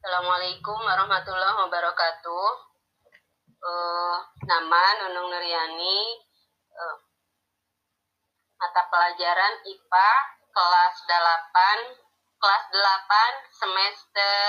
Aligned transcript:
Assalamualaikum 0.00 0.80
warahmatullahi 0.80 1.60
wabarakatuh. 1.60 2.48
Uh, 3.60 4.16
nama 4.48 4.82
Nunung 4.96 5.28
Nuryani, 5.28 6.00
uh, 6.72 6.96
mata 8.56 8.88
pelajaran 8.88 9.60
IPA 9.60 10.12
kelas 10.56 10.94
8, 11.04 11.92
kelas 12.40 12.64
8 12.72 13.60
semester 13.60 14.48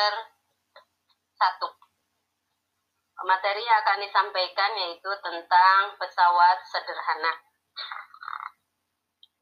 1. 1.36 3.27
Materi 3.27 3.68
yang 3.68 3.83
akan 3.83 4.07
disampaikan 4.07 4.71
yaitu 4.88 5.11
tentang 5.20 5.99
pesawat 5.99 6.63
sederhana. 6.63 7.50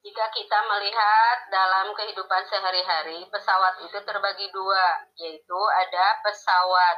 Jika 0.10 0.26
kita 0.34 0.58
melihat 0.66 1.38
dalam 1.54 1.94
kehidupan 1.94 2.42
sehari-hari, 2.50 3.30
pesawat 3.30 3.78
itu 3.86 3.94
terbagi 4.02 4.50
dua, 4.50 5.06
yaitu 5.22 5.60
ada 5.86 6.18
pesawat 6.26 6.98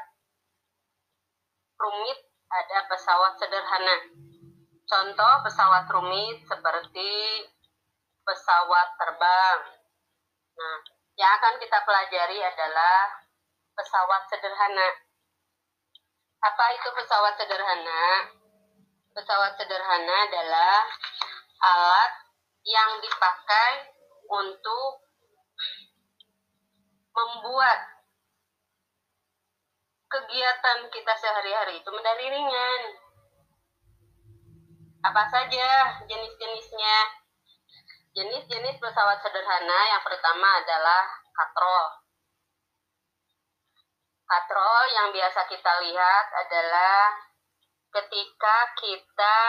rumit, 1.76 2.24
ada 2.48 2.88
pesawat 2.88 3.36
sederhana. 3.36 4.16
Contoh 4.88 5.34
pesawat 5.44 5.92
rumit 5.92 6.40
seperti 6.48 7.12
pesawat 8.24 8.96
terbang. 8.96 9.60
Nah, 10.56 10.80
yang 11.20 11.36
akan 11.36 11.60
kita 11.60 11.84
pelajari 11.84 12.40
adalah 12.40 13.12
pesawat 13.76 14.24
sederhana. 14.32 14.88
Apa 16.48 16.66
itu 16.80 16.88
pesawat 16.96 17.36
sederhana? 17.36 18.04
Pesawat 19.12 19.60
sederhana 19.60 20.16
adalah 20.32 20.80
alat 21.60 22.21
yang 22.66 23.02
dipakai 23.02 23.72
untuk 24.30 25.06
membuat 27.12 27.80
kegiatan 30.12 30.80
kita 30.92 31.14
sehari-hari 31.16 31.80
itu 31.80 31.90
menjadi 31.92 32.26
ringan. 32.28 32.82
Apa 35.02 35.24
saja 35.32 35.70
jenis-jenisnya? 36.06 36.98
Jenis-jenis 38.12 38.76
pesawat 38.78 39.24
sederhana 39.24 39.80
yang 39.96 40.04
pertama 40.04 40.60
adalah 40.60 41.08
katrol. 41.32 41.86
Katrol 44.28 44.84
yang 44.92 45.08
biasa 45.16 45.48
kita 45.48 45.74
lihat 45.88 46.26
adalah 46.44 47.00
ketika 47.92 48.58
kita 48.80 49.40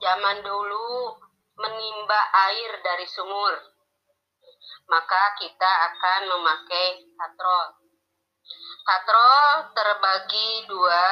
zaman 0.00 0.40
dulu 0.40 1.27
menimba 1.58 2.20
air 2.48 2.78
dari 2.86 3.06
sumur, 3.10 3.54
maka 4.86 5.22
kita 5.42 5.70
akan 5.90 6.20
memakai 6.30 6.88
katrol. 7.18 7.66
Katrol 8.86 9.74
terbagi 9.74 10.70
dua, 10.70 11.08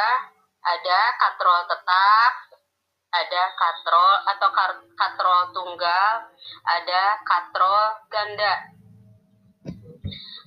ada 0.65 1.01
katrol 1.21 1.61
tetap, 1.69 2.33
ada 3.13 3.43
katrol 3.59 4.15
atau 4.33 4.49
katrol 4.97 5.43
tunggal, 5.53 6.13
ada 6.65 7.03
katrol 7.27 7.85
ganda. 8.09 8.55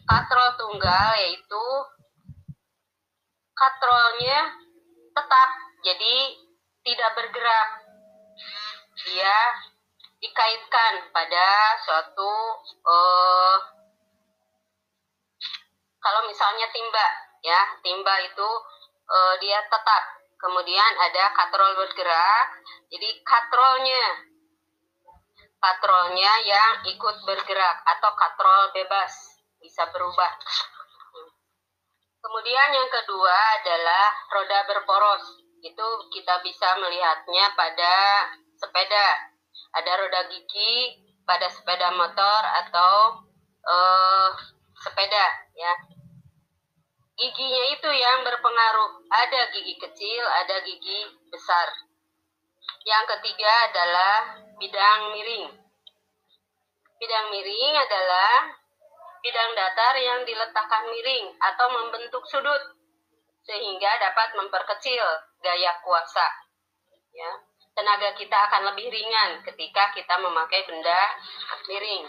Katrol 0.10 0.50
tunggal 0.58 1.10
yaitu 1.22 1.66
katrolnya 3.54 4.40
tetap, 5.14 5.50
jadi 5.86 6.16
tidak 6.82 7.10
bergerak. 7.14 7.70
Dia 9.06 9.38
dikaitkan 10.20 11.10
pada 11.16 11.48
suatu 11.84 12.32
uh, 12.84 13.58
kalau 16.00 16.22
misalnya 16.28 16.68
timba 16.72 17.08
ya 17.40 17.60
timba 17.80 18.16
itu 18.24 18.50
uh, 19.08 19.34
dia 19.40 19.64
tetap. 19.68 20.04
Kemudian 20.40 20.92
ada 20.96 21.36
katrol 21.36 21.76
bergerak 21.76 22.64
jadi 22.88 23.10
katrolnya 23.28 24.04
katrolnya 25.60 26.32
yang 26.48 26.74
ikut 26.88 27.16
bergerak 27.28 27.78
atau 27.84 28.12
katrol 28.16 28.72
bebas 28.72 29.12
bisa 29.60 29.84
berubah. 29.92 30.32
Kemudian 32.20 32.70
yang 32.72 32.90
kedua 32.92 33.36
adalah 33.60 34.16
roda 34.32 34.60
berporos. 34.68 35.24
Itu 35.60 35.88
kita 36.12 36.40
bisa 36.40 36.80
melihatnya 36.80 37.52
pada 37.56 37.96
sepeda 38.56 39.29
ada 39.76 39.92
roda 40.00 40.22
gigi 40.32 41.00
pada 41.24 41.46
sepeda 41.50 41.94
motor 41.94 42.42
atau 42.66 43.24
uh, 43.66 44.30
sepeda 44.80 45.26
ya. 45.54 45.74
Giginya 47.20 47.64
itu 47.76 47.90
yang 47.92 48.24
berpengaruh. 48.24 49.04
Ada 49.12 49.52
gigi 49.52 49.76
kecil 49.76 50.24
ada 50.24 50.64
gigi 50.64 51.04
besar. 51.28 51.68
Yang 52.88 53.04
ketiga 53.18 53.52
adalah 53.68 54.40
bidang 54.56 55.12
miring. 55.12 55.52
Bidang 57.00 57.26
miring 57.32 57.76
adalah 57.76 58.56
bidang 59.20 59.52
datar 59.52 59.96
yang 60.00 60.24
diletakkan 60.24 60.88
miring 60.88 61.36
atau 61.44 61.68
membentuk 61.76 62.24
sudut 62.32 62.80
sehingga 63.44 63.92
dapat 64.00 64.38
memperkecil 64.40 65.04
gaya 65.44 65.74
kuasa 65.84 66.28
ya 67.16 67.32
tenaga 67.80 68.12
kita 68.20 68.36
akan 68.36 68.76
lebih 68.76 68.92
ringan 68.92 69.40
ketika 69.48 69.96
kita 69.96 70.20
memakai 70.20 70.68
benda 70.68 71.16
miring. 71.64 72.04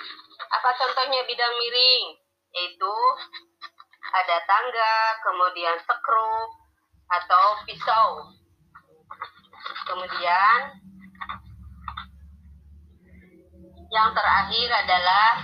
Apa 0.50 0.74
contohnya 0.74 1.22
bidang 1.30 1.54
miring? 1.62 2.18
Yaitu 2.50 2.94
ada 4.10 4.36
tangga, 4.50 4.98
kemudian 5.22 5.78
sekrup 5.78 6.50
atau 7.06 7.44
pisau. 7.70 8.34
Kemudian 9.86 10.58
yang 13.94 14.10
terakhir 14.10 14.68
adalah 14.74 15.38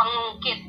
pengungkit. 0.00 0.60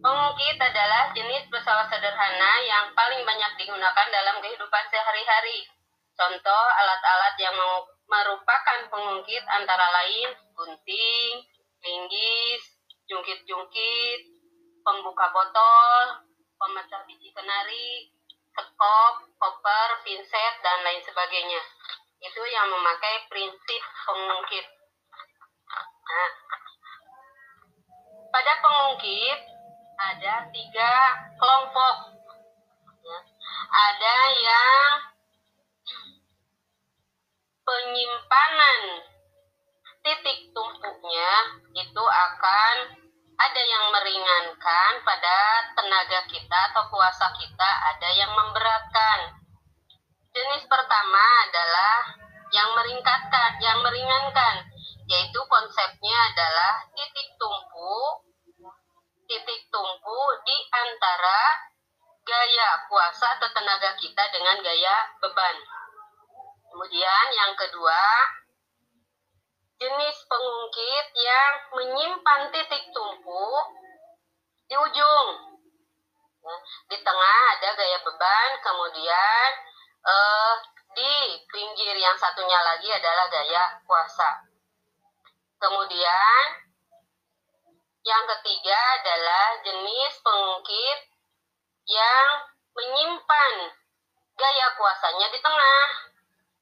Pengungkit 0.00 0.56
adalah 0.58 1.14
jenis 1.14 1.46
pesawat 1.54 1.86
sederhana 1.86 2.52
yang 2.66 2.90
paling 2.98 3.22
banyak 3.22 3.52
digunakan 3.62 4.06
dalam 4.10 4.42
kehidupan 4.42 4.84
sehari-hari 4.90 5.70
Contoh 6.20 6.64
alat-alat 6.76 7.32
yang 7.40 7.56
merupakan 8.04 8.78
pengungkit 8.92 9.40
antara 9.48 9.88
lain 9.88 10.28
gunting, 10.52 11.48
linggis, 11.80 12.62
jungkit-jungkit, 13.08 14.20
pembuka 14.84 15.32
botol, 15.32 16.20
pemecah 16.60 17.08
biji 17.08 17.32
kenari, 17.32 18.12
sekop, 18.52 19.14
koper, 19.40 19.88
pinset, 20.04 20.54
dan 20.60 20.84
lain 20.84 21.00
sebagainya. 21.08 21.62
Itu 22.20 22.42
yang 22.52 22.68
memakai 22.68 23.24
prinsip 23.32 23.82
pengungkit. 24.04 24.66
Nah, 26.04 26.30
pada 28.28 28.52
pengungkit 28.60 29.38
ada 29.96 30.34
tiga 30.52 30.92
kelompok. 31.40 31.96
Ya. 33.08 33.18
Ada 33.70 34.16
yang 34.36 34.89
penyimpanan 37.70 38.82
titik 40.02 40.50
tumpuknya 40.50 41.32
itu 41.70 42.02
akan 42.02 42.76
ada 43.38 43.62
yang 43.62 43.94
meringankan 43.94 44.92
pada 45.06 45.38
tenaga 45.78 46.26
kita 46.26 46.58
atau 46.74 46.90
kuasa 46.90 47.30
kita, 47.38 47.70
ada 47.94 48.08
yang 48.10 48.34
memberatkan. 48.34 49.38
Jenis 50.34 50.66
pertama 50.66 51.24
adalah 51.46 52.10
yang 52.50 52.74
meringkatkan, 52.74 53.62
yang 53.62 53.78
meringankan, 53.86 54.66
yaitu 55.06 55.40
konsepnya 55.46 56.18
adalah 56.34 56.84
titik 56.98 57.38
tumpu, 57.38 57.96
titik 59.30 59.62
tumpu 59.70 60.20
di 60.42 60.56
antara 60.74 61.70
gaya 62.26 62.70
kuasa 62.90 63.38
atau 63.38 63.48
tenaga 63.54 63.94
kita 63.94 64.26
dengan 64.34 64.58
gaya 64.58 64.96
beban. 65.22 65.79
Kemudian 66.80 67.26
yang 67.36 67.52
kedua, 67.60 68.04
jenis 69.76 70.16
pengungkit 70.24 71.06
yang 71.12 71.52
menyimpan 71.76 72.48
titik 72.56 72.88
tumpu 72.96 73.48
di 74.64 74.80
ujung. 74.80 75.28
Ya, 76.40 76.56
di 76.88 76.96
tengah 77.04 77.40
ada 77.52 77.76
gaya 77.76 78.00
beban, 78.00 78.50
kemudian 78.64 79.48
eh, 80.08 80.54
di 80.96 81.12
pinggir 81.52 82.00
yang 82.00 82.16
satunya 82.16 82.56
lagi 82.64 82.88
adalah 82.88 83.28
gaya 83.28 83.76
kuasa. 83.84 84.40
Kemudian 85.60 86.44
yang 88.08 88.24
ketiga 88.24 88.80
adalah 89.04 89.60
jenis 89.68 90.16
pengungkit 90.24 90.98
yang 91.92 92.28
menyimpan 92.72 93.68
gaya 94.32 94.66
kuasanya 94.80 95.28
di 95.28 95.44
tengah 95.44 96.08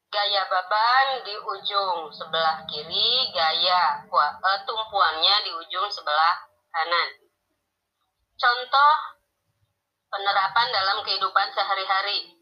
gaya 0.08 0.42
beban 0.48 1.06
di 1.24 1.36
ujung 1.36 2.08
sebelah 2.08 2.64
kiri, 2.64 3.28
gaya 3.32 4.08
uh, 4.08 4.58
tumpuannya 4.64 5.34
di 5.44 5.52
ujung 5.52 5.88
sebelah 5.92 6.48
kanan. 6.72 7.08
contoh 8.38 8.94
penerapan 10.08 10.68
dalam 10.72 11.04
kehidupan 11.04 11.48
sehari-hari. 11.52 12.32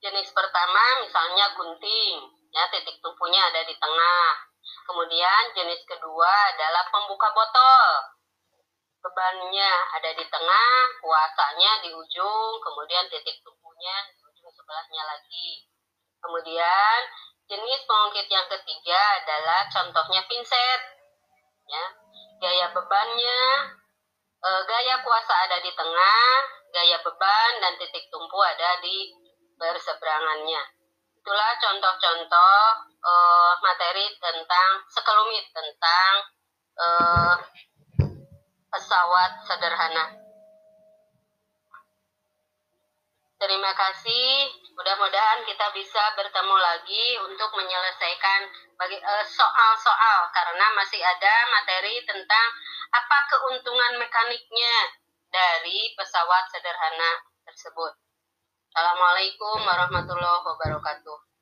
Jenis 0.00 0.32
pertama 0.32 1.04
misalnya 1.04 1.52
gunting, 1.56 2.16
ya 2.52 2.64
titik 2.72 3.00
tumpunya 3.00 3.40
ada 3.52 3.64
di 3.64 3.74
tengah. 3.76 4.28
Kemudian 4.84 5.42
jenis 5.56 5.80
kedua 5.88 6.32
adalah 6.52 6.84
pembuka 6.92 7.32
botol. 7.32 7.84
Bebannya 9.00 9.72
ada 10.00 10.10
di 10.16 10.24
tengah, 10.28 10.72
kuasanya 11.00 11.84
di 11.84 11.92
ujung, 11.92 12.52
kemudian 12.60 13.04
titik 13.12 13.40
tumpunya 13.44 13.96
di 14.12 14.20
ujung 14.24 14.48
sebelahnya 14.52 15.02
lagi. 15.08 15.73
Kemudian 16.24 16.98
jenis 17.44 17.80
pengungkit 17.84 18.28
yang 18.32 18.48
ketiga 18.48 19.00
adalah 19.20 19.68
contohnya 19.68 20.24
pinset. 20.24 20.80
Ya, 21.68 21.84
gaya 22.40 22.66
bebannya, 22.72 23.44
e, 24.40 24.48
gaya 24.68 25.00
kuasa 25.04 25.34
ada 25.48 25.60
di 25.60 25.72
tengah, 25.72 26.28
gaya 26.72 26.96
beban 27.04 27.52
dan 27.60 27.76
titik 27.76 28.08
tumpu 28.08 28.40
ada 28.40 28.80
di 28.80 29.12
berseberangannya. 29.60 30.62
Itulah 31.24 31.56
contoh-contoh 31.56 32.60
uh, 33.00 33.52
materi 33.64 34.12
tentang 34.20 34.84
sekelumit 34.92 35.48
tentang 35.56 36.14
uh, 36.76 37.34
pesawat 38.68 39.40
sederhana. 39.48 40.23
Terima 43.44 43.76
kasih. 43.76 44.48
Mudah-mudahan 44.72 45.44
kita 45.44 45.68
bisa 45.76 46.00
bertemu 46.16 46.56
lagi 46.56 47.20
untuk 47.28 47.52
menyelesaikan 47.52 48.40
eh, 48.88 49.24
soal-soal 49.28 50.24
uh, 50.24 50.32
karena 50.32 50.72
masih 50.72 50.96
ada 51.04 51.34
materi 51.52 52.00
tentang 52.08 52.48
apa 52.88 53.18
keuntungan 53.28 54.00
mekaniknya 54.00 54.96
dari 55.28 55.92
pesawat 55.92 56.48
sederhana 56.56 57.20
tersebut. 57.44 57.92
Assalamualaikum 58.72 59.60
warahmatullahi 59.60 60.40
wabarakatuh. 60.40 61.33